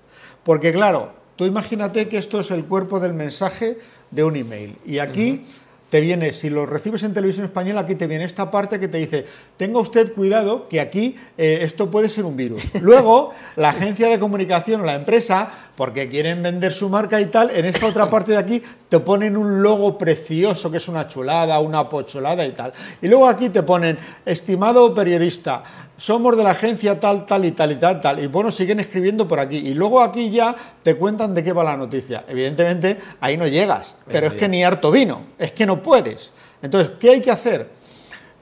Porque 0.45 0.73
claro, 0.73 1.13
tú 1.37 1.45
imagínate 1.45 2.09
que 2.09 2.19
esto 2.19 2.41
es 2.41 2.51
el 2.51 2.65
cuerpo 2.65 3.01
del 3.01 3.13
mensaje 3.13 3.79
de 4.11 4.25
un 4.25 4.37
email. 4.37 4.77
Y 4.87 4.99
aquí 4.99 5.45
te 5.91 6.01
viene, 6.01 6.33
si 6.33 6.49
lo 6.49 6.67
recibes 6.67 7.03
en 7.03 7.13
televisión 7.13 7.45
española, 7.45 7.81
aquí 7.81 7.97
te 7.97 8.07
viene 8.07 8.25
esta 8.25 8.51
parte 8.51 8.79
que 8.79 8.89
te 8.89 8.99
dice, 8.99 9.27
tenga 9.57 9.81
usted 9.81 10.13
cuidado 10.13 10.69
que 10.69 10.81
aquí 10.81 11.17
eh, 11.37 11.59
esto 11.63 11.91
puede 11.91 12.09
ser 12.09 12.25
un 12.25 12.37
virus. 12.37 12.63
Luego, 12.81 13.33
la 13.57 13.71
agencia 13.71 14.09
de 14.09 14.19
comunicación 14.19 14.83
o 14.83 14.85
la 14.85 14.95
empresa, 14.95 15.51
porque 15.77 16.09
quieren 16.09 16.43
vender 16.43 16.73
su 16.73 16.89
marca 16.89 17.21
y 17.21 17.27
tal, 17.27 17.51
en 17.51 17.65
esta 17.65 17.87
otra 17.87 18.09
parte 18.09 18.33
de 18.33 18.39
aquí 18.39 18.63
te 18.89 19.01
ponen 19.01 19.37
un 19.37 19.63
logo 19.63 19.99
precioso, 19.99 20.71
que 20.71 20.77
es 20.77 20.89
una 20.89 21.09
chulada, 21.09 21.59
una 21.59 21.89
pocholada 21.89 22.47
y 22.47 22.53
tal. 22.53 22.73
Y 23.03 23.09
luego 23.09 23.27
aquí 23.27 23.49
te 23.49 23.63
ponen, 23.63 23.99
estimado 24.25 24.95
periodista, 24.95 25.63
somos 26.01 26.35
de 26.35 26.43
la 26.43 26.53
agencia 26.53 26.99
tal, 26.99 27.27
tal 27.27 27.45
y 27.45 27.53
tal 27.53 27.73
y 27.73 27.77
tal, 27.77 28.01
tal. 28.01 28.25
Y 28.25 28.27
bueno, 28.27 28.51
siguen 28.51 28.81
escribiendo 28.81 29.29
por 29.29 29.39
aquí. 29.39 29.59
Y 29.59 29.75
luego 29.75 30.01
aquí 30.01 30.31
ya 30.31 30.57
te 30.83 30.97
cuentan 30.97 31.35
de 31.35 31.45
qué 31.45 31.53
va 31.53 31.63
la 31.63 31.77
noticia. 31.77 32.25
Evidentemente, 32.27 32.97
ahí 33.21 33.37
no 33.37 33.47
llegas. 33.47 33.95
Pero 34.07 34.29
es 34.29 34.35
que 34.35 34.49
ni 34.49 34.65
harto 34.65 34.91
vino. 34.91 35.27
Es 35.39 35.53
que 35.53 35.67
no 35.67 35.80
puedes. 35.83 36.31
Entonces, 36.63 36.93
¿qué 36.99 37.11
hay 37.11 37.21
que 37.21 37.31
hacer? 37.31 37.69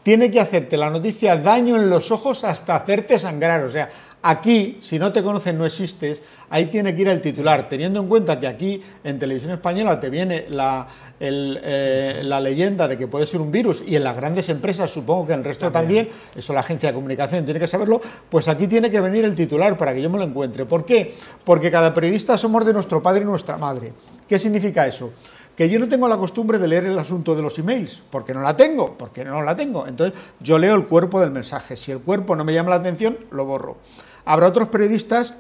Tiene 0.03 0.31
que 0.31 0.41
hacerte 0.41 0.77
la 0.77 0.91
noticia 0.91 1.37
daño 1.37 1.77
en 1.77 1.91
los 1.91 2.11
ojos 2.11 2.45
hasta 2.45 2.77
hacerte 2.77 3.19
sangrar. 3.19 3.65
O 3.65 3.71
sea, 3.71 3.91
Aquí, 4.21 4.79
si 4.81 4.99
no 4.99 5.13
te 5.13 5.23
conocen, 5.23 5.57
no 5.57 5.65
existes, 5.65 6.23
ahí 6.51 6.67
tiene 6.67 6.93
que 6.95 7.03
ir 7.03 7.09
el 7.09 7.21
titular, 7.21 7.69
teniendo 7.69 8.01
en 8.01 8.09
cuenta 8.09 8.41
que 8.41 8.49
aquí 8.49 8.83
en 9.05 9.17
televisión 9.17 9.53
española 9.53 10.01
te 10.01 10.11
viene 10.11 10.47
la, 10.51 10.89
eh, 11.21 12.21
la 12.25 12.41
leyenda 12.41 12.89
de 12.89 12.99
que 12.99 13.07
puede 13.07 13.27
ser 13.27 13.41
un 13.41 13.53
virus 13.53 13.81
y 13.87 13.95
en 13.95 14.03
las 14.03 14.17
grandes 14.17 14.49
empresas, 14.49 14.91
supongo 14.91 15.29
que 15.29 15.35
en 15.35 15.39
el 15.41 15.45
resto 15.45 15.71
también. 15.71 16.09
eso 16.35 16.53
la 16.53 16.61
agencia 16.61 16.89
de 16.89 16.95
comunicación 16.97 17.45
tiene 17.45 17.61
que 17.61 17.69
saberlo, 17.69 18.01
pues 18.29 18.49
aquí 18.49 18.67
tiene 18.67 18.91
que 18.91 19.01
venir 19.01 19.25
el 19.25 19.37
titular 19.37 19.79
para 19.79 19.95
que 19.95 20.03
yo 20.03 20.11
me 20.11 20.19
lo 20.19 20.25
encuentre. 20.25 20.67
¿Por 20.67 20.85
qué? 20.85 21.15
Porque 21.45 21.71
cada 21.71 21.95
periodista 21.95 22.37
somos 22.37 22.67
de 22.67 22.73
nuestro 22.73 23.01
padre 23.01 23.23
y 23.23 23.25
nuestra 23.25 23.57
madre. 23.57 23.93
¿Qué 24.27 24.37
significa 24.41 24.85
eso? 24.85 25.13
Que 25.59 25.69
yo 25.69 25.81
no 25.81 25.89
tengo 25.89 26.07
la 26.07 26.17
costumbre 26.17 26.57
de 26.57 26.69
leer 26.69 26.85
el 26.85 26.97
asunto 26.97 27.35
de 27.35 27.43
los 27.43 27.59
emails, 27.59 28.01
porque 28.11 28.33
no 28.33 28.43
la 28.43 28.57
tengo, 28.57 28.97
porque 28.97 29.25
no 29.25 29.43
la 29.43 29.57
tengo. 29.57 29.89
Entonces 29.89 30.17
yo 30.39 30.57
leo 30.57 30.77
el 30.77 30.87
cuerpo 30.87 31.21
del 31.21 31.33
mensaje. 31.33 31.77
Si 31.77 31.91
el 31.91 31.99
cuerpo 31.99 32.37
no 32.37 32.45
me 32.45 32.55
llama 32.55 32.71
la 32.71 32.77
atención, 32.77 33.19
lo 33.33 33.45
borro. 33.45 33.77
Habrá 34.25 34.47
otros 34.47 34.69
periodistas 34.69 35.35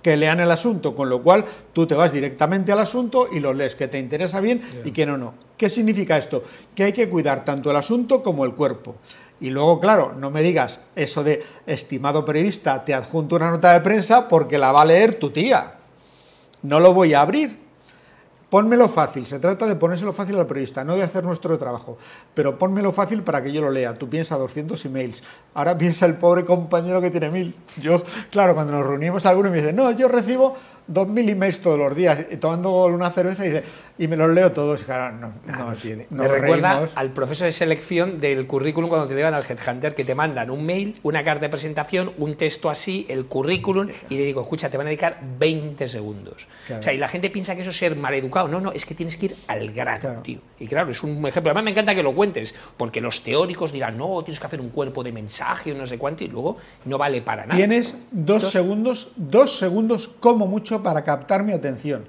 que 0.00 0.16
lean 0.16 0.40
el 0.40 0.50
asunto, 0.50 0.96
con 0.96 1.10
lo 1.10 1.22
cual 1.22 1.44
tú 1.74 1.86
te 1.86 1.94
vas 1.94 2.10
directamente 2.10 2.72
al 2.72 2.78
asunto 2.78 3.28
y 3.30 3.38
lo 3.38 3.52
lees, 3.52 3.76
que 3.76 3.86
te 3.86 3.98
interesa 3.98 4.40
bien 4.40 4.62
y 4.82 4.92
que 4.92 5.04
no, 5.04 5.18
no. 5.18 5.34
¿Qué 5.58 5.68
significa 5.68 6.16
esto? 6.16 6.42
Que 6.74 6.84
hay 6.84 6.94
que 6.94 7.10
cuidar 7.10 7.44
tanto 7.44 7.70
el 7.70 7.76
asunto 7.76 8.22
como 8.22 8.46
el 8.46 8.54
cuerpo. 8.54 8.94
Y 9.40 9.50
luego, 9.50 9.78
claro, 9.78 10.14
no 10.18 10.30
me 10.30 10.40
digas 10.40 10.80
eso 10.96 11.22
de, 11.22 11.42
estimado 11.66 12.24
periodista, 12.24 12.82
te 12.82 12.94
adjunto 12.94 13.36
una 13.36 13.50
nota 13.50 13.74
de 13.74 13.82
prensa 13.82 14.26
porque 14.26 14.56
la 14.56 14.72
va 14.72 14.80
a 14.80 14.86
leer 14.86 15.18
tu 15.18 15.28
tía. 15.28 15.74
No 16.62 16.80
lo 16.80 16.94
voy 16.94 17.12
a 17.12 17.20
abrir, 17.20 17.63
Pónmelo 18.54 18.88
fácil, 18.88 19.26
se 19.26 19.40
trata 19.40 19.66
de 19.66 19.74
ponérselo 19.74 20.12
fácil 20.12 20.38
al 20.38 20.46
periodista, 20.46 20.84
no 20.84 20.94
de 20.94 21.02
hacer 21.02 21.24
nuestro 21.24 21.58
trabajo, 21.58 21.98
pero 22.34 22.56
pónmelo 22.56 22.92
fácil 22.92 23.24
para 23.24 23.42
que 23.42 23.50
yo 23.50 23.60
lo 23.60 23.68
lea. 23.68 23.94
Tú 23.94 24.08
piensas 24.08 24.38
200 24.38 24.84
emails, 24.84 25.24
ahora 25.54 25.76
piensa 25.76 26.06
el 26.06 26.14
pobre 26.14 26.44
compañero 26.44 27.00
que 27.00 27.10
tiene 27.10 27.32
mil. 27.32 27.56
Yo, 27.82 28.00
claro, 28.30 28.54
cuando 28.54 28.72
nos 28.72 28.86
reunimos 28.86 29.26
alguno 29.26 29.50
me 29.50 29.56
dice, 29.56 29.72
no, 29.72 29.90
yo 29.90 30.06
recibo 30.06 30.54
2.000 30.92 31.30
emails 31.30 31.60
todos 31.60 31.78
los 31.78 31.94
días, 31.94 32.18
tomando 32.40 32.84
una 32.86 33.10
cerveza 33.10 33.46
y, 33.46 33.50
dice, 33.50 33.64
y 33.98 34.08
me 34.08 34.16
los 34.16 34.30
leo 34.30 34.52
todos. 34.52 34.82
Claro, 34.82 35.16
no, 35.16 35.32
no, 35.46 35.74
tiene. 35.74 36.06
me 36.10 36.28
recuerda 36.28 36.88
al 36.94 37.10
proceso 37.10 37.44
de 37.44 37.52
selección 37.52 38.20
del 38.20 38.46
currículum 38.46 38.88
cuando 38.88 39.06
te 39.06 39.14
llevan 39.14 39.34
al 39.34 39.44
Headhunter, 39.48 39.94
que 39.94 40.04
te 40.04 40.14
mandan 40.14 40.50
un 40.50 40.66
mail, 40.66 40.98
una 41.02 41.22
carta 41.22 41.42
de 41.42 41.48
presentación, 41.48 42.12
un 42.18 42.36
texto 42.36 42.68
así, 42.68 43.06
el 43.08 43.26
currículum, 43.26 43.88
y 44.08 44.16
le 44.16 44.24
digo, 44.24 44.42
escucha, 44.42 44.68
te 44.68 44.76
van 44.76 44.86
a 44.86 44.90
dedicar 44.90 45.20
20 45.38 45.88
segundos. 45.88 46.48
O 46.78 46.82
sea, 46.82 46.92
y 46.92 46.98
la 46.98 47.08
gente 47.08 47.30
piensa 47.30 47.54
que 47.54 47.62
eso 47.62 47.70
es 47.70 47.78
ser 47.78 47.96
maleducado. 47.96 48.48
No, 48.48 48.60
no, 48.60 48.72
es 48.72 48.84
que 48.84 48.94
tienes 48.94 49.16
que 49.16 49.26
ir 49.26 49.34
al 49.48 49.72
grano, 49.72 50.22
tío. 50.22 50.40
Y 50.58 50.66
claro, 50.66 50.90
es 50.90 51.02
un 51.02 51.24
ejemplo. 51.26 51.50
Además, 51.50 51.64
me 51.64 51.70
encanta 51.70 51.94
que 51.94 52.02
lo 52.02 52.14
cuentes, 52.14 52.54
porque 52.76 53.00
los 53.00 53.22
teóricos 53.22 53.72
dirán, 53.72 53.96
no, 53.96 54.22
tienes 54.22 54.40
que 54.40 54.46
hacer 54.46 54.60
un 54.60 54.70
cuerpo 54.70 55.02
de 55.02 55.12
mensaje 55.12 55.72
o 55.72 55.76
no 55.76 55.86
sé 55.86 55.98
cuánto, 55.98 56.24
y 56.24 56.28
luego 56.28 56.56
no 56.84 56.98
vale 56.98 57.22
para 57.22 57.46
nada. 57.46 57.56
Tienes 57.56 57.98
dos 58.10 58.50
segundos, 58.50 59.12
dos 59.16 59.58
segundos 59.58 60.10
como 60.20 60.46
mucho 60.46 60.73
para 60.82 61.04
captar 61.04 61.44
mi 61.44 61.52
atención. 61.52 62.06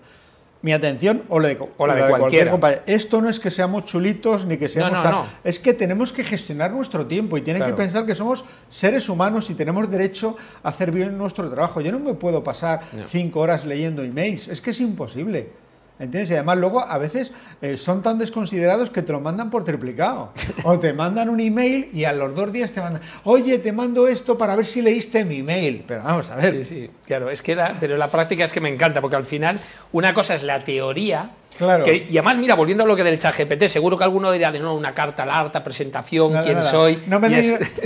Mi 0.62 0.74
atención 0.74 1.24
o 1.30 1.40
la 1.40 1.50
de, 1.50 1.58
cualquier 1.58 2.50
compañero. 2.50 2.82
Esto 2.88 3.22
no 3.22 3.30
es 3.30 3.40
que 3.40 3.52
seamos 3.52 3.86
chulitos 3.86 4.48
ni 4.48 4.58
que 4.58 4.68
seamos 4.68 5.00
Es 5.44 5.60
que 5.60 5.76
tenemos 5.76 6.12
que 6.12 6.24
gestionar 6.24 6.72
nuestro 6.72 7.06
tiempo 7.06 7.38
y 7.38 7.42
tiene 7.42 7.64
que 7.64 7.74
pensar 7.74 8.06
que 8.06 8.16
somos 8.16 8.44
seres 8.68 9.08
humanos 9.08 9.50
y 9.52 9.54
tenemos 9.54 9.90
derecho 9.92 10.36
a 10.64 10.70
hacer 10.70 10.92
bien 10.92 11.18
nuestro 11.18 11.48
trabajo. 11.52 11.82
Yo 11.82 11.92
no 11.92 12.00
me 12.00 12.16
puedo 12.16 12.44
pasar 12.44 12.82
cinco 13.08 13.42
horas 13.42 13.64
leyendo 13.64 14.02
emails. 14.02 14.48
Es 14.48 14.60
que 14.60 14.72
es 14.72 14.82
imposible. 14.82 15.52
¿Entiendes? 15.98 16.30
Y 16.32 16.34
además 16.34 16.58
luego 16.58 16.82
a 16.82 16.98
veces 16.98 17.32
eh, 17.62 17.78
son 17.78 18.02
tan 18.02 18.18
desconsiderados 18.20 18.90
que 18.90 19.02
te 19.02 19.14
lo 19.14 19.22
mandan 19.22 19.50
por 19.50 19.64
triplicado. 19.64 20.34
O 20.64 20.78
te 20.78 20.92
mandan 20.92 21.30
un 21.30 21.40
email 21.40 21.90
y 21.94 22.04
a 22.04 22.12
los 22.12 22.36
dos 22.36 22.52
días 22.52 22.72
te 22.72 22.82
mandan, 22.82 23.02
oye, 23.24 23.60
te 23.60 23.72
mando 23.72 24.08
esto 24.08 24.38
para 24.38 24.56
ver 24.56 24.66
si 24.66 24.82
leíste 24.82 25.24
mi 25.24 25.40
email. 25.40 25.86
Pero 25.88 26.04
vamos 26.04 26.30
a 26.30 26.36
ver. 26.36 26.54
Sí, 26.54 26.66
sí, 26.66 26.90
claro, 27.06 27.30
es 27.30 27.42
que 27.42 27.56
la, 27.56 27.76
pero 27.80 27.98
la 27.98 28.10
práctica 28.10 28.44
es 28.44 28.52
que 28.52 28.60
me 28.60 28.70
encanta, 28.70 29.00
porque 29.00 29.16
al 29.16 29.24
final 29.24 29.60
una 29.94 30.14
cosa 30.14 30.36
es 30.36 30.44
la 30.44 30.64
teoría. 30.64 31.32
Claro. 31.58 31.86
y 31.88 32.18
además, 32.18 32.38
mira, 32.38 32.56
volviendo 32.56 32.84
a 32.84 32.88
lo 32.88 32.96
que 32.96 33.04
del 33.04 33.18
chat 33.18 33.36
GPT, 33.38 33.68
seguro 33.68 33.98
que 33.98 34.04
alguno 34.04 34.32
dirá 34.32 34.52
de 34.52 34.60
no, 34.60 34.76
una 34.76 34.94
carta 34.94 35.26
larga, 35.26 35.64
presentación, 35.64 36.34
quién 36.44 36.64
soy. 36.64 37.04
No 37.08 37.20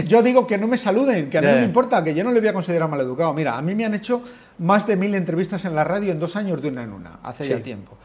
Yo 0.05 0.21
digo 0.21 0.47
que 0.47 0.57
no 0.57 0.67
me 0.67 0.77
saluden, 0.77 1.29
que 1.29 1.38
a 1.38 1.41
mí 1.41 1.47
no 1.47 1.57
me 1.57 1.65
importa, 1.65 2.03
que 2.03 2.13
yo 2.13 2.23
no 2.23 2.31
le 2.31 2.39
voy 2.39 2.49
a 2.49 2.53
considerar 2.53 2.89
maleducado. 2.89 3.33
Mira, 3.33 3.57
a 3.57 3.61
mí 3.61 3.75
me 3.75 3.85
han 3.85 3.93
hecho 3.93 4.21
más 4.59 4.88
de 4.88 4.95
mil 4.95 5.13
entrevistas 5.15 5.65
en 5.65 5.75
la 5.75 5.83
radio 5.83 6.11
en 6.11 6.19
dos 6.19 6.35
años 6.35 6.61
de 6.61 6.69
una 6.69 6.83
en 6.83 6.93
una, 6.93 7.19
hace 7.23 7.47
ya 7.47 7.61
tiempo. 7.61 7.97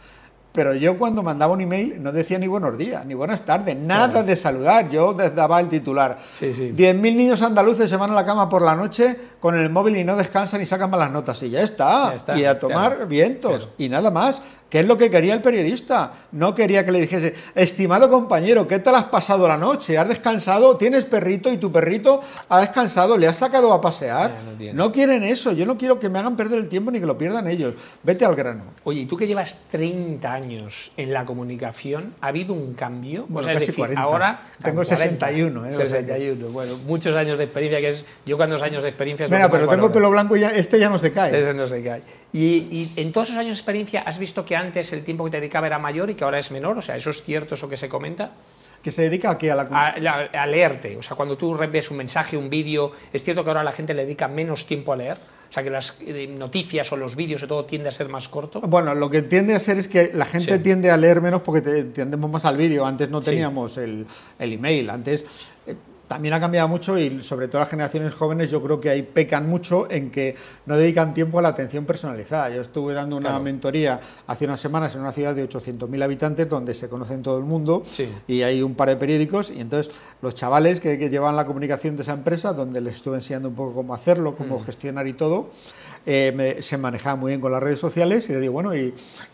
Pero 0.54 0.72
yo 0.72 0.96
cuando 0.96 1.20
mandaba 1.24 1.52
un 1.52 1.60
email 1.60 2.00
no 2.00 2.12
decía 2.12 2.38
ni 2.38 2.46
buenos 2.46 2.78
días, 2.78 3.04
ni 3.04 3.14
buenas 3.14 3.44
tardes, 3.44 3.76
nada 3.76 4.22
de 4.22 4.36
saludar. 4.36 4.88
Yo 4.88 5.12
daba 5.12 5.58
el 5.58 5.68
titular. 5.68 6.16
Sí, 6.32 6.54
sí. 6.54 6.70
10.000 6.70 6.96
niños 7.00 7.42
andaluces 7.42 7.90
se 7.90 7.96
van 7.96 8.12
a 8.12 8.14
la 8.14 8.24
cama 8.24 8.48
por 8.48 8.62
la 8.62 8.76
noche 8.76 9.18
con 9.40 9.56
el 9.56 9.68
móvil 9.68 9.96
y 9.96 10.04
no 10.04 10.14
descansan 10.14 10.62
y 10.62 10.66
sacan 10.66 10.90
malas 10.90 11.10
notas. 11.10 11.42
Y 11.42 11.50
ya 11.50 11.60
está. 11.60 12.14
y 12.36 12.44
a 12.44 12.56
tomar 12.56 13.08
vientos. 13.08 13.68
Y 13.78 13.88
nada 13.88 14.12
más. 14.12 14.40
¿Qué 14.74 14.80
es 14.80 14.88
lo 14.88 14.98
que 14.98 15.08
quería 15.08 15.34
el 15.34 15.40
periodista? 15.40 16.10
No 16.32 16.52
quería 16.52 16.84
que 16.84 16.90
le 16.90 17.00
dijese, 17.02 17.32
estimado 17.54 18.10
compañero, 18.10 18.66
¿qué 18.66 18.80
tal 18.80 18.96
has 18.96 19.04
pasado 19.04 19.46
la 19.46 19.56
noche? 19.56 19.96
¿Has 19.96 20.08
descansado? 20.08 20.76
¿Tienes 20.76 21.04
perrito 21.04 21.52
y 21.52 21.58
tu 21.58 21.70
perrito 21.70 22.20
ha 22.48 22.58
descansado? 22.58 23.16
¿Le 23.16 23.28
has 23.28 23.36
sacado 23.36 23.72
a 23.72 23.80
pasear? 23.80 24.32
no, 24.72 24.90
quieren 24.90 25.22
eso. 25.22 25.52
Yo 25.52 25.64
no 25.64 25.78
quiero 25.78 26.00
que 26.00 26.08
me 26.08 26.18
hagan 26.18 26.36
perder 26.36 26.58
el 26.58 26.68
tiempo 26.68 26.90
ni 26.90 26.98
que 26.98 27.06
lo 27.06 27.16
pierdan 27.16 27.46
ellos. 27.46 27.76
Vete 28.02 28.24
al 28.24 28.34
grano. 28.34 28.64
Oye, 28.82 29.02
¿y 29.02 29.06
tú 29.06 29.16
que 29.16 29.28
llevas 29.28 29.60
30 29.70 30.32
años 30.32 30.90
en 30.96 31.12
la 31.12 31.24
comunicación, 31.24 32.12
ha 32.20 32.26
habido 32.26 32.52
un 32.52 32.74
cambio? 32.74 33.26
Bueno, 33.28 33.46
casi 33.54 33.70
40. 33.70 34.02
Ahora 34.02 34.42
tengo 34.60 34.84
61. 34.84 35.66
¿eh? 35.66 35.76
61. 35.76 36.48
Bueno, 36.48 36.72
muchos 36.88 37.14
años 37.14 37.38
de 37.38 37.44
experiencia, 37.44 37.80
que 37.80 37.90
es 37.90 38.04
yo 38.26 38.36
cuando 38.36 38.60
años 38.60 38.82
de 38.82 38.88
experiencia... 38.88 39.28
Mira, 39.28 39.48
pero 39.48 39.68
tengo 39.68 39.92
pelo 39.92 40.10
blanco 40.10 40.36
y 40.36 40.40
ya, 40.40 40.50
este 40.50 40.80
ya 40.80 40.90
no 40.90 40.98
se 40.98 41.12
cae. 41.12 41.38
Ese 41.38 41.54
no 41.54 41.68
se 41.68 41.80
cae. 41.80 42.02
Y, 42.34 42.90
en 42.96 43.12
todos 43.12 43.28
esos 43.28 43.38
años 43.38 43.56
de 43.56 43.60
experiencia, 43.60 44.02
¿has 44.02 44.18
visto 44.18 44.44
que 44.44 44.56
antes 44.56 44.92
el 44.92 45.04
tiempo 45.04 45.24
que 45.24 45.30
te 45.30 45.36
dedicaba 45.38 45.68
era 45.68 45.78
mayor 45.78 46.10
y 46.10 46.16
que 46.16 46.24
ahora 46.24 46.40
es 46.40 46.50
menor? 46.50 46.76
O 46.76 46.82
sea, 46.82 46.96
¿eso 46.96 47.10
es 47.10 47.22
cierto, 47.22 47.54
eso 47.54 47.68
que 47.68 47.76
se 47.76 47.88
comenta? 47.88 48.32
¿Que 48.82 48.90
se 48.90 49.02
dedica 49.02 49.30
a 49.30 49.38
qué? 49.38 49.52
A, 49.52 49.54
la... 49.54 50.30
a, 50.32 50.46
leerte. 50.46 50.96
O 50.96 51.02
sea, 51.02 51.16
cuando 51.16 51.36
tú 51.36 51.56
ves 51.56 51.92
un 51.92 51.96
mensaje, 51.96 52.36
un 52.36 52.50
vídeo, 52.50 52.90
¿es 53.12 53.22
cierto 53.22 53.44
que 53.44 53.50
ahora 53.50 53.62
la 53.62 53.70
gente 53.70 53.94
le 53.94 54.04
dedica 54.04 54.26
menos 54.26 54.66
tiempo 54.66 54.92
a 54.92 54.96
leer? 54.96 55.16
O 55.48 55.52
sea, 55.54 55.62
que 55.62 55.70
las 55.70 55.96
eh, 56.00 56.26
noticias 56.26 56.90
o 56.90 56.96
los 56.96 57.14
vídeos 57.14 57.40
y 57.44 57.46
todo 57.46 57.66
tiende 57.66 57.88
a 57.88 57.92
ser 57.92 58.08
más 58.08 58.28
corto. 58.28 58.60
Bueno, 58.62 58.96
lo 58.96 59.08
que 59.08 59.22
tiende 59.22 59.54
a 59.54 59.60
ser 59.60 59.78
es 59.78 59.86
que 59.86 60.10
la 60.12 60.24
gente 60.24 60.58
tiende 60.58 60.90
a 60.90 60.96
leer 60.96 61.20
menos 61.20 61.40
porque 61.42 61.60
tendemos 61.60 62.28
más 62.28 62.44
al 62.44 62.56
vídeo. 62.56 62.84
Antes 62.84 63.10
no 63.10 63.20
teníamos 63.20 63.78
el, 63.78 64.04
el, 64.40 64.52
email. 64.52 64.90
Antes 64.90 65.24
eh, 65.68 65.76
también 66.06 66.34
ha 66.34 66.40
cambiado 66.40 66.68
mucho 66.68 66.98
y 66.98 67.22
sobre 67.22 67.48
todo 67.48 67.60
las 67.60 67.68
generaciones 67.68 68.14
jóvenes 68.14 68.50
yo 68.50 68.62
creo 68.62 68.80
que 68.80 68.90
ahí 68.90 69.02
pecan 69.02 69.48
mucho 69.48 69.90
en 69.90 70.10
que 70.10 70.36
no 70.66 70.76
dedican 70.76 71.12
tiempo 71.12 71.38
a 71.38 71.42
la 71.42 71.48
atención 71.48 71.84
personalizada. 71.84 72.50
Yo 72.50 72.60
estuve 72.60 72.94
dando 72.94 73.16
una 73.16 73.38
mentoría 73.38 74.00
hace 74.26 74.44
unas 74.44 74.60
semanas 74.60 74.94
en 74.94 75.00
una 75.00 75.12
ciudad 75.12 75.34
de 75.34 75.48
800.000 75.48 76.02
habitantes 76.02 76.48
donde 76.48 76.74
se 76.74 76.88
conocen 76.88 77.22
todo 77.22 77.38
el 77.38 77.44
mundo 77.44 77.82
y 78.26 78.42
hay 78.42 78.62
un 78.62 78.74
par 78.74 78.88
de 78.88 78.96
periódicos 78.96 79.50
y 79.50 79.60
entonces 79.60 79.94
los 80.22 80.34
chavales 80.34 80.80
que, 80.80 81.04
llevan 81.04 81.36
la 81.36 81.44
comunicación 81.44 81.96
de 81.96 82.02
esa 82.02 82.14
empresa, 82.14 82.52
donde 82.52 82.80
les 82.80 82.96
estuve 82.96 83.16
enseñando 83.16 83.48
un 83.48 83.54
poco 83.54 83.74
cómo 83.74 83.94
hacerlo, 83.94 84.36
cómo 84.36 84.58
mm. 84.58 84.64
gestionar 84.64 85.06
y 85.06 85.12
todo, 85.12 85.50
eh, 86.06 86.58
se 86.60 86.78
manejaba 86.78 87.16
muy 87.16 87.30
bien 87.32 87.40
con 87.40 87.52
las 87.52 87.62
redes 87.62 87.78
sociales 87.78 88.28
y 88.28 88.32
le 88.32 88.40
digo, 88.40 88.52
bueno, 88.52 88.72
y, 88.74 88.92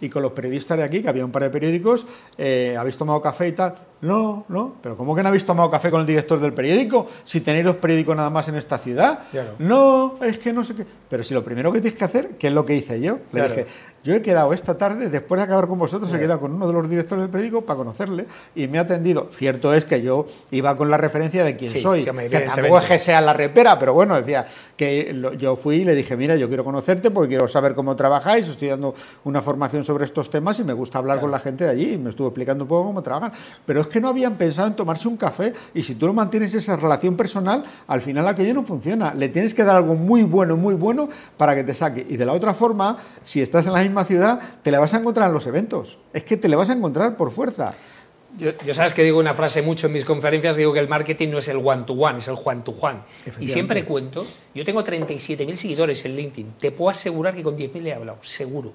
con 0.08 0.22
los 0.22 0.32
periodistas 0.32 0.78
de 0.78 0.84
aquí, 0.84 1.02
que 1.02 1.08
había 1.08 1.24
un 1.24 1.32
par 1.32 1.42
de 1.42 1.50
periódicos, 1.50 2.06
eh, 2.38 2.76
¿habéis 2.78 2.96
tomado 2.96 3.20
café 3.20 3.48
y 3.48 3.52
tal? 3.52 3.74
No, 4.02 4.46
no, 4.48 4.76
pero 4.82 4.96
¿cómo 4.96 5.14
que 5.14 5.22
no 5.22 5.28
habéis 5.28 5.44
tomado 5.44 5.70
café 5.70 5.90
con 5.90 6.00
el 6.00 6.06
director 6.06 6.40
del 6.40 6.54
periódico? 6.54 7.06
Si 7.24 7.40
tenéis 7.40 7.66
dos 7.66 7.76
periódicos 7.76 8.16
nada 8.16 8.30
más 8.30 8.48
en 8.48 8.54
esta 8.54 8.78
ciudad. 8.78 9.20
No, 9.58 10.18
es 10.22 10.38
que 10.38 10.52
no 10.52 10.64
sé 10.64 10.74
qué. 10.74 10.86
Pero 11.08 11.22
si 11.22 11.34
lo 11.34 11.44
primero 11.44 11.70
que 11.70 11.80
tienes 11.80 11.98
que 11.98 12.04
hacer, 12.04 12.30
¿qué 12.38 12.46
es 12.48 12.52
lo 12.54 12.64
que 12.64 12.76
hice 12.76 13.00
yo, 13.00 13.18
le 13.32 13.42
dije, 13.42 13.66
yo 14.02 14.14
he 14.14 14.22
quedado 14.22 14.52
esta 14.52 14.74
tarde, 14.74 15.08
después 15.08 15.38
de 15.38 15.44
acabar 15.44 15.66
con 15.66 15.78
vosotros, 15.78 16.12
he 16.12 16.18
quedado 16.18 16.40
con 16.40 16.52
uno 16.52 16.66
de 16.66 16.72
los 16.72 16.88
directores 16.88 17.22
del 17.22 17.30
periódico 17.30 17.62
para 17.62 17.76
conocerle 17.76 18.26
y 18.54 18.66
me 18.66 18.78
ha 18.78 18.82
atendido. 18.82 19.28
Cierto 19.30 19.74
es 19.74 19.84
que 19.84 20.00
yo 20.00 20.24
iba 20.50 20.76
con 20.76 20.90
la 20.90 20.96
referencia 20.96 21.44
de 21.44 21.56
quién 21.56 21.70
soy, 21.70 22.04
que, 22.04 22.40
tampoco 22.40 22.78
es 22.78 22.86
que 22.86 22.98
sea 22.98 23.20
la 23.20 23.32
repera, 23.32 23.78
pero 23.78 23.92
bueno, 23.92 24.16
decía 24.16 24.46
que 24.76 25.14
yo 25.38 25.56
fui 25.56 25.76
y 25.76 25.84
le 25.84 25.94
dije, 25.94 26.16
mira, 26.16 26.36
yo 26.36 26.48
quiero 26.48 26.64
conocerte 26.64 27.10
porque 27.10 27.28
quiero 27.28 27.46
saber 27.46 27.74
cómo 27.74 27.94
trabajáis, 27.94 28.48
estoy 28.48 28.68
dando 28.68 28.94
una 29.24 29.42
formación 29.42 29.84
sobre 29.84 30.04
estos 30.04 30.30
temas 30.30 30.58
y 30.60 30.64
me 30.64 30.72
gusta 30.72 30.98
hablar 30.98 31.20
con 31.20 31.30
la 31.30 31.38
gente 31.38 31.64
de 31.64 31.70
allí 31.70 31.92
y 31.94 31.98
me 31.98 32.10
estuvo 32.10 32.28
explicando 32.28 32.64
un 32.64 32.68
poco 32.68 32.86
cómo 32.86 33.02
trabajan. 33.02 33.32
Pero 33.66 33.82
es 33.82 33.88
que 33.88 34.00
no 34.00 34.08
habían 34.08 34.36
pensado 34.36 34.68
en 34.68 34.76
tomarse 34.76 35.08
un 35.08 35.16
café 35.16 35.52
y 35.74 35.82
si 35.82 35.94
tú 35.94 36.06
no 36.06 36.14
mantienes 36.14 36.54
esa 36.54 36.76
relación 36.76 37.16
personal, 37.16 37.64
al 37.86 38.00
final 38.00 38.26
aquello 38.26 38.54
no 38.54 38.62
funciona. 38.62 39.12
Le 39.14 39.28
tienes 39.28 39.52
que 39.52 39.62
dar 39.62 39.76
algo 39.76 39.94
muy 39.94 40.22
bueno, 40.22 40.56
muy 40.56 40.74
bueno 40.74 41.08
para 41.36 41.54
que 41.54 41.64
te 41.64 41.74
saque. 41.74 42.06
Y 42.08 42.16
de 42.16 42.24
la 42.24 42.32
otra 42.32 42.54
forma, 42.54 42.96
si 43.22 43.42
estás 43.42 43.66
en 43.66 43.74
la 43.74 43.89
misma 43.90 44.04
ciudad, 44.04 44.40
te 44.62 44.70
la 44.70 44.80
vas 44.80 44.94
a 44.94 44.98
encontrar 44.98 45.28
en 45.28 45.34
los 45.34 45.46
eventos. 45.46 45.98
Es 46.12 46.24
que 46.24 46.36
te 46.36 46.48
la 46.48 46.56
vas 46.56 46.70
a 46.70 46.72
encontrar 46.72 47.16
por 47.16 47.30
fuerza. 47.30 47.74
Yo, 48.38 48.74
sabes 48.74 48.94
que 48.94 49.02
digo 49.02 49.18
una 49.18 49.34
frase 49.34 49.60
mucho 49.60 49.88
en 49.88 49.92
mis 49.92 50.04
conferencias, 50.04 50.56
digo 50.56 50.72
que 50.72 50.78
el 50.78 50.88
marketing 50.88 51.30
no 51.30 51.38
es 51.38 51.48
el 51.48 51.56
one-to-one, 51.56 52.18
es 52.18 52.28
el 52.28 52.36
juan-to-juan. 52.36 53.02
Y 53.40 53.48
siempre 53.48 53.84
cuento, 53.84 54.24
yo 54.54 54.64
tengo 54.64 54.84
37.000 54.84 55.54
seguidores 55.56 56.04
en 56.04 56.16
LinkedIn, 56.16 56.52
te 56.60 56.70
puedo 56.70 56.90
asegurar 56.90 57.34
que 57.34 57.42
con 57.42 57.56
10.000 57.56 57.86
he 57.86 57.94
hablado, 57.94 58.18
seguro. 58.22 58.72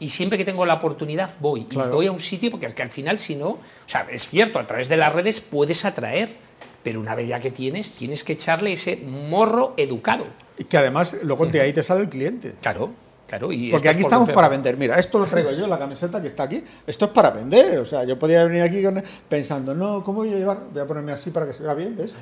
Y 0.00 0.08
siempre 0.08 0.36
que 0.36 0.44
tengo 0.44 0.66
la 0.66 0.74
oportunidad 0.74 1.30
voy. 1.40 1.66
Y 1.70 1.76
voy 1.76 2.06
a 2.08 2.12
un 2.12 2.20
sitio 2.20 2.50
porque 2.50 2.66
al 2.66 2.90
final 2.90 3.18
si 3.18 3.36
no, 3.36 3.48
o 3.48 3.60
sea, 3.86 4.06
es 4.10 4.28
cierto, 4.28 4.58
a 4.58 4.66
través 4.66 4.88
de 4.88 4.98
las 4.98 5.12
redes 5.14 5.40
puedes 5.40 5.84
atraer, 5.84 6.36
pero 6.82 7.00
una 7.00 7.14
vez 7.14 7.28
ya 7.28 7.40
que 7.40 7.50
tienes, 7.50 7.92
tienes 7.92 8.22
que 8.22 8.34
echarle 8.34 8.72
ese 8.72 8.96
morro 8.96 9.72
educado. 9.76 10.26
Y 10.58 10.64
que 10.64 10.76
además 10.76 11.16
luego 11.22 11.48
te, 11.48 11.60
ahí 11.60 11.72
te 11.72 11.82
sale 11.82 12.02
el 12.02 12.10
cliente. 12.10 12.54
Claro. 12.60 12.90
Claro, 13.26 13.50
y 13.52 13.70
Porque 13.70 13.88
aquí 13.88 14.02
estamos 14.02 14.28
para 14.30 14.48
vender. 14.48 14.76
Mira, 14.76 14.98
esto 14.98 15.18
lo 15.18 15.24
traigo 15.24 15.50
yo, 15.52 15.66
la 15.66 15.78
camiseta 15.78 16.20
que 16.20 16.28
está 16.28 16.42
aquí. 16.42 16.62
Esto 16.86 17.06
es 17.06 17.10
para 17.10 17.30
vender. 17.30 17.78
O 17.78 17.84
sea, 17.84 18.04
yo 18.04 18.18
podía 18.18 18.44
venir 18.44 18.62
aquí 18.62 18.82
pensando, 19.28 19.74
no, 19.74 20.04
¿cómo 20.04 20.18
voy 20.18 20.34
a 20.34 20.36
llevar? 20.36 20.58
Voy 20.72 20.82
a 20.82 20.86
ponerme 20.86 21.12
así 21.12 21.30
para 21.30 21.46
que 21.46 21.52
se 21.54 21.62
vea 21.62 21.74
bien, 21.74 21.96
¿ves? 21.96 22.12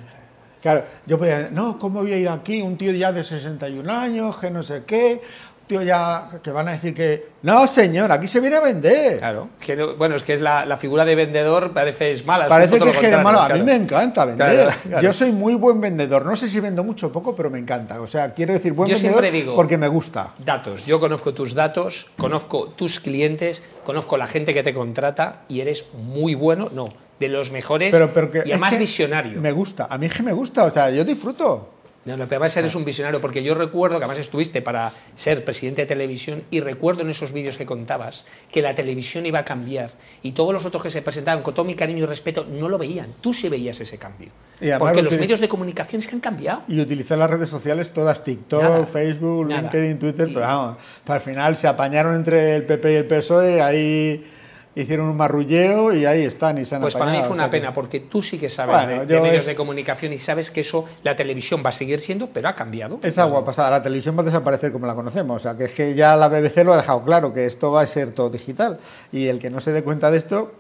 Claro, 0.63 0.85
yo 1.07 1.19
podía, 1.19 1.49
no, 1.51 1.77
¿cómo 1.77 2.03
voy 2.03 2.13
a 2.13 2.17
ir 2.17 2.29
aquí? 2.29 2.63
Un 2.63 2.77
tío 2.77 2.93
ya 2.93 3.11
de 3.13 3.25
61 3.25 3.93
años, 3.93 4.37
que 4.39 4.49
no 4.49 4.63
sé 4.63 4.85
qué, 4.87 5.21
tío 5.67 5.83
ya 5.83 6.29
que 6.43 6.51
van 6.51 6.69
a 6.69 6.73
decir 6.73 6.95
que 6.95 7.29
no 7.43 7.67
señor 7.67 8.13
aquí 8.13 8.29
se 8.29 8.41
viene 8.41 8.57
a 8.57 8.61
vender 8.61 9.19
claro 9.19 9.49
bueno 9.97 10.17
es 10.17 10.23
que 10.23 10.35
es 10.35 10.41
la, 10.41 10.77
figura 10.77 11.05
de 11.05 11.15
vendedor 11.15 11.73
parece 11.73 12.13
es 12.13 12.27
mala 12.27 12.49
parece 12.49 12.79
que 12.79 12.91
es, 12.91 13.23
malo. 13.23 13.41
A 13.41 13.49
mí 13.49 13.63
me 13.63 13.75
encanta 13.75 14.25
vender. 14.25 14.73
Yo 15.01 15.13
soy 15.13 15.33
muy 15.33 15.55
buen 15.55 15.81
vendedor. 15.81 16.25
No 16.25 16.37
sé 16.37 16.49
si 16.49 16.61
vendo 16.61 16.85
mucho 16.85 17.09
o 17.09 17.13
poco 17.13 17.35
pero 17.35 17.51
me 17.51 17.59
encanta. 17.59 18.01
O 18.01 18.07
sea 18.07 18.29
quiero 18.31 18.53
decir 18.53 18.73
buen 18.73 18.91
vendedor 18.91 19.55
porque 19.55 19.79
me 19.79 19.89
gusta. 19.89 20.35
Datos. 20.39 20.87
Yo 20.87 21.01
conozco 21.01 21.35
tus 21.35 21.55
datos 21.55 22.11
conozco 22.17 22.69
tus 22.69 23.01
clientes 23.01 23.63
conozco 23.85 24.17
la 24.17 24.27
gente 24.27 24.55
que 24.55 24.63
te 24.63 24.75
contrata 24.75 25.43
y 25.49 25.61
eres 25.61 25.87
muy 25.95 26.35
bueno 26.35 26.69
no 26.73 26.87
de 27.19 27.29
los 27.29 27.53
mejores 27.53 27.95
y 27.95 28.51
además 28.51 28.79
visionario. 28.79 29.41
me 29.41 29.53
gusta. 29.53 29.87
A 29.89 29.99
mí 29.99 30.07
es 30.07 30.15
que 30.15 30.23
me 30.23 30.33
gusta. 30.33 30.65
O 30.65 30.71
sea 30.71 30.91
yo 30.91 31.05
disfruto 31.05 31.82
no, 32.05 32.17
lo 32.17 32.29
que 32.29 32.37
va 32.37 32.47
a 32.47 32.49
ser 32.49 32.65
es 32.65 32.75
un 32.75 32.85
visionario, 32.85 33.21
porque 33.21 33.45
yo 33.45 33.55
recuerdo 33.55 33.99
que 33.99 34.05
además 34.05 34.21
estuviste 34.21 34.61
para 34.61 34.91
ser 35.15 35.45
presidente 35.45 35.83
de 35.83 35.87
televisión 35.87 36.43
y 36.51 36.59
recuerdo 36.59 37.03
en 37.03 37.11
esos 37.11 37.33
vídeos 37.33 37.57
que 37.57 37.65
contabas 37.65 38.25
que 38.51 38.61
la 38.61 38.75
televisión 38.75 39.25
iba 39.25 39.39
a 39.39 39.45
cambiar 39.45 39.93
y 40.21 40.33
todos 40.33 40.53
los 40.53 40.65
otros 40.65 40.83
que 40.83 40.91
se 40.91 41.01
presentaban 41.01 41.43
con 41.45 41.55
todo 41.55 41.65
mi 41.65 41.77
cariño 41.77 42.03
y 42.03 42.07
respeto 42.07 42.45
no 42.45 42.69
lo 42.69 42.77
veían. 42.77 43.07
Tú 43.21 43.33
sí 43.33 43.49
veías 43.49 43.81
ese 43.81 43.99
cambio. 43.99 44.31
porque 44.79 45.03
los 45.03 45.17
medios 45.17 45.41
de 45.41 45.49
comunicación 45.49 46.01
es 46.01 46.09
que 46.09 46.17
han 46.17 46.21
cambiado. 46.21 46.63
Y 46.67 46.81
utilizar 46.81 47.17
las 47.19 47.31
redes 47.31 47.49
sociales 47.49 47.93
todas, 47.93 48.25
TikTok, 48.25 48.87
Facebook, 48.87 49.49
LinkedIn, 49.49 49.99
Twitter, 50.01 50.27
pero 50.27 50.41
vamos, 50.41 50.77
al 51.07 51.21
final 51.21 51.57
se 51.57 51.69
apañaron 51.69 52.17
entre 52.17 52.57
el 52.57 52.65
PP 52.65 52.93
y 52.93 52.97
el 52.97 53.07
PSOE, 53.07 53.63
ahí 53.63 54.25
hicieron 54.75 55.09
un 55.09 55.17
marrulleo 55.17 55.93
y 55.93 56.07
ahí 56.07 56.23
están 56.23 56.59
y 56.59 56.65
se 56.65 56.75
han 56.75 56.81
Pues 56.81 56.95
para 56.95 57.13
mí 57.13 57.19
fue 57.23 57.33
una 57.33 57.51
pena, 57.51 57.73
porque 57.73 58.01
tú 58.01 58.23
sí 58.23 58.39
que 58.39 58.49
sabes 58.49 59.07
de, 59.07 59.21
medios 59.21 59.47
de 59.47 59.55
comunicación 59.55 60.13
y 60.13 60.19
sabes 60.19 60.51
que 60.51 60.61
eso, 60.61 60.87
la 61.03 61.15
televisión 61.17 61.63
va 61.65 61.71
a 61.71 61.73
seguir 61.73 62.01
siendo, 62.01 62.29
pero 62.29 62.49
ha 62.49 62.55
cambiado. 62.55 62.99
Es 63.03 63.19
agua 63.19 63.45
pasada, 63.45 63.71
la 63.71 63.83
televisión 63.83 64.17
va 64.17 64.23
a 64.23 64.25
desaparecer 64.25 64.73
como 64.73 64.87
la 64.87 64.95
conocemos, 64.95 65.37
o 65.37 65.41
sea, 65.41 65.57
que 65.57 65.65
es 65.65 65.73
que 65.73 65.95
ya 65.95 66.17
la 66.17 66.29
BBC 66.29 66.65
lo 66.65 66.73
ha 66.73 66.77
dejado 66.77 67.03
claro, 67.05 67.33
que 67.33 67.47
esto 67.47 67.71
va 67.71 67.83
a 67.83 67.87
ser 67.87 68.13
todo 68.13 68.31
digital, 68.31 68.79
y 69.11 69.27
el 69.27 69.39
que 69.39 69.51
no 69.51 69.61
se 69.61 69.73
dé 69.73 69.83
cuenta 69.83 70.11
de 70.11 70.19
esto, 70.19 70.53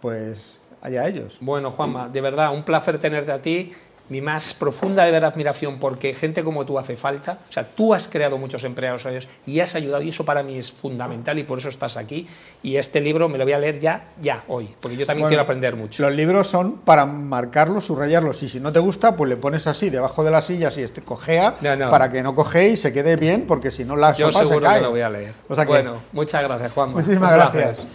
pues 0.00 0.58
allá 0.80 1.06
ellos. 1.06 1.38
Bueno, 1.40 1.70
Juanma, 1.70 2.08
de 2.08 2.20
verdad, 2.20 2.52
un 2.52 2.64
placer 2.64 2.98
tenerte 2.98 3.32
a 3.32 3.40
ti 3.40 3.72
mi 4.08 4.20
más 4.20 4.54
profunda 4.54 5.04
de 5.04 5.10
ver 5.10 5.24
admiración 5.24 5.78
porque 5.78 6.14
gente 6.14 6.44
como 6.44 6.66
tú 6.66 6.78
hace 6.78 6.96
falta. 6.96 7.38
O 7.48 7.52
sea, 7.52 7.64
tú 7.64 7.94
has 7.94 8.08
creado 8.08 8.38
muchos 8.38 8.62
empleados 8.64 9.06
y 9.46 9.60
has 9.60 9.74
ayudado 9.74 10.02
y 10.02 10.10
eso 10.10 10.24
para 10.24 10.42
mí 10.42 10.58
es 10.58 10.70
fundamental 10.70 11.38
y 11.38 11.44
por 11.44 11.58
eso 11.58 11.68
estás 11.68 11.96
aquí. 11.96 12.26
Y 12.62 12.76
este 12.76 13.00
libro 13.00 13.28
me 13.28 13.38
lo 13.38 13.44
voy 13.44 13.54
a 13.54 13.58
leer 13.58 13.80
ya, 13.80 14.08
ya, 14.20 14.44
hoy, 14.48 14.74
porque 14.80 14.96
yo 14.96 15.06
también 15.06 15.28
quiero 15.28 15.42
aprender 15.42 15.76
mucho. 15.76 16.02
Los 16.02 16.14
libros 16.14 16.46
son 16.46 16.78
para 16.78 17.06
marcarlos, 17.06 17.86
subrayarlos 17.86 18.42
y 18.42 18.48
si 18.48 18.60
no 18.60 18.72
te 18.72 18.80
gusta, 18.80 19.16
pues 19.16 19.28
le 19.28 19.36
pones 19.36 19.66
así 19.66 19.90
debajo 19.90 20.22
de 20.24 20.30
la 20.30 20.42
silla, 20.42 20.68
así 20.68 20.82
este 20.82 21.02
cojea, 21.02 21.56
para 21.90 22.10
que 22.10 22.22
no 22.22 22.34
coge 22.34 22.70
y 22.70 22.76
se 22.76 22.92
quede 22.92 23.16
bien, 23.16 23.46
porque 23.46 23.70
si 23.70 23.84
no 23.84 23.96
la 23.96 24.14
sopa 24.14 24.32
yo 24.32 24.46
seguro 24.46 24.66
se 24.66 24.72
cae. 24.72 24.78
Que 24.78 24.84
lo 24.84 24.90
voy 24.90 25.00
a 25.00 25.10
leer. 25.10 25.32
bueno, 25.66 25.96
muchas 26.12 26.42
gracias, 26.42 26.72
Juan. 26.72 26.92
Muchísimas 26.92 27.32
gracias. 27.32 27.86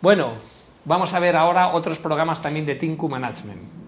Bueno, 0.00 0.30
vamos 0.84 1.12
a 1.12 1.18
ver 1.18 1.36
ahora 1.36 1.68
otros 1.68 1.98
programas 1.98 2.40
también 2.40 2.66
de 2.66 2.74
Tinku 2.74 3.08
Management. 3.08 3.85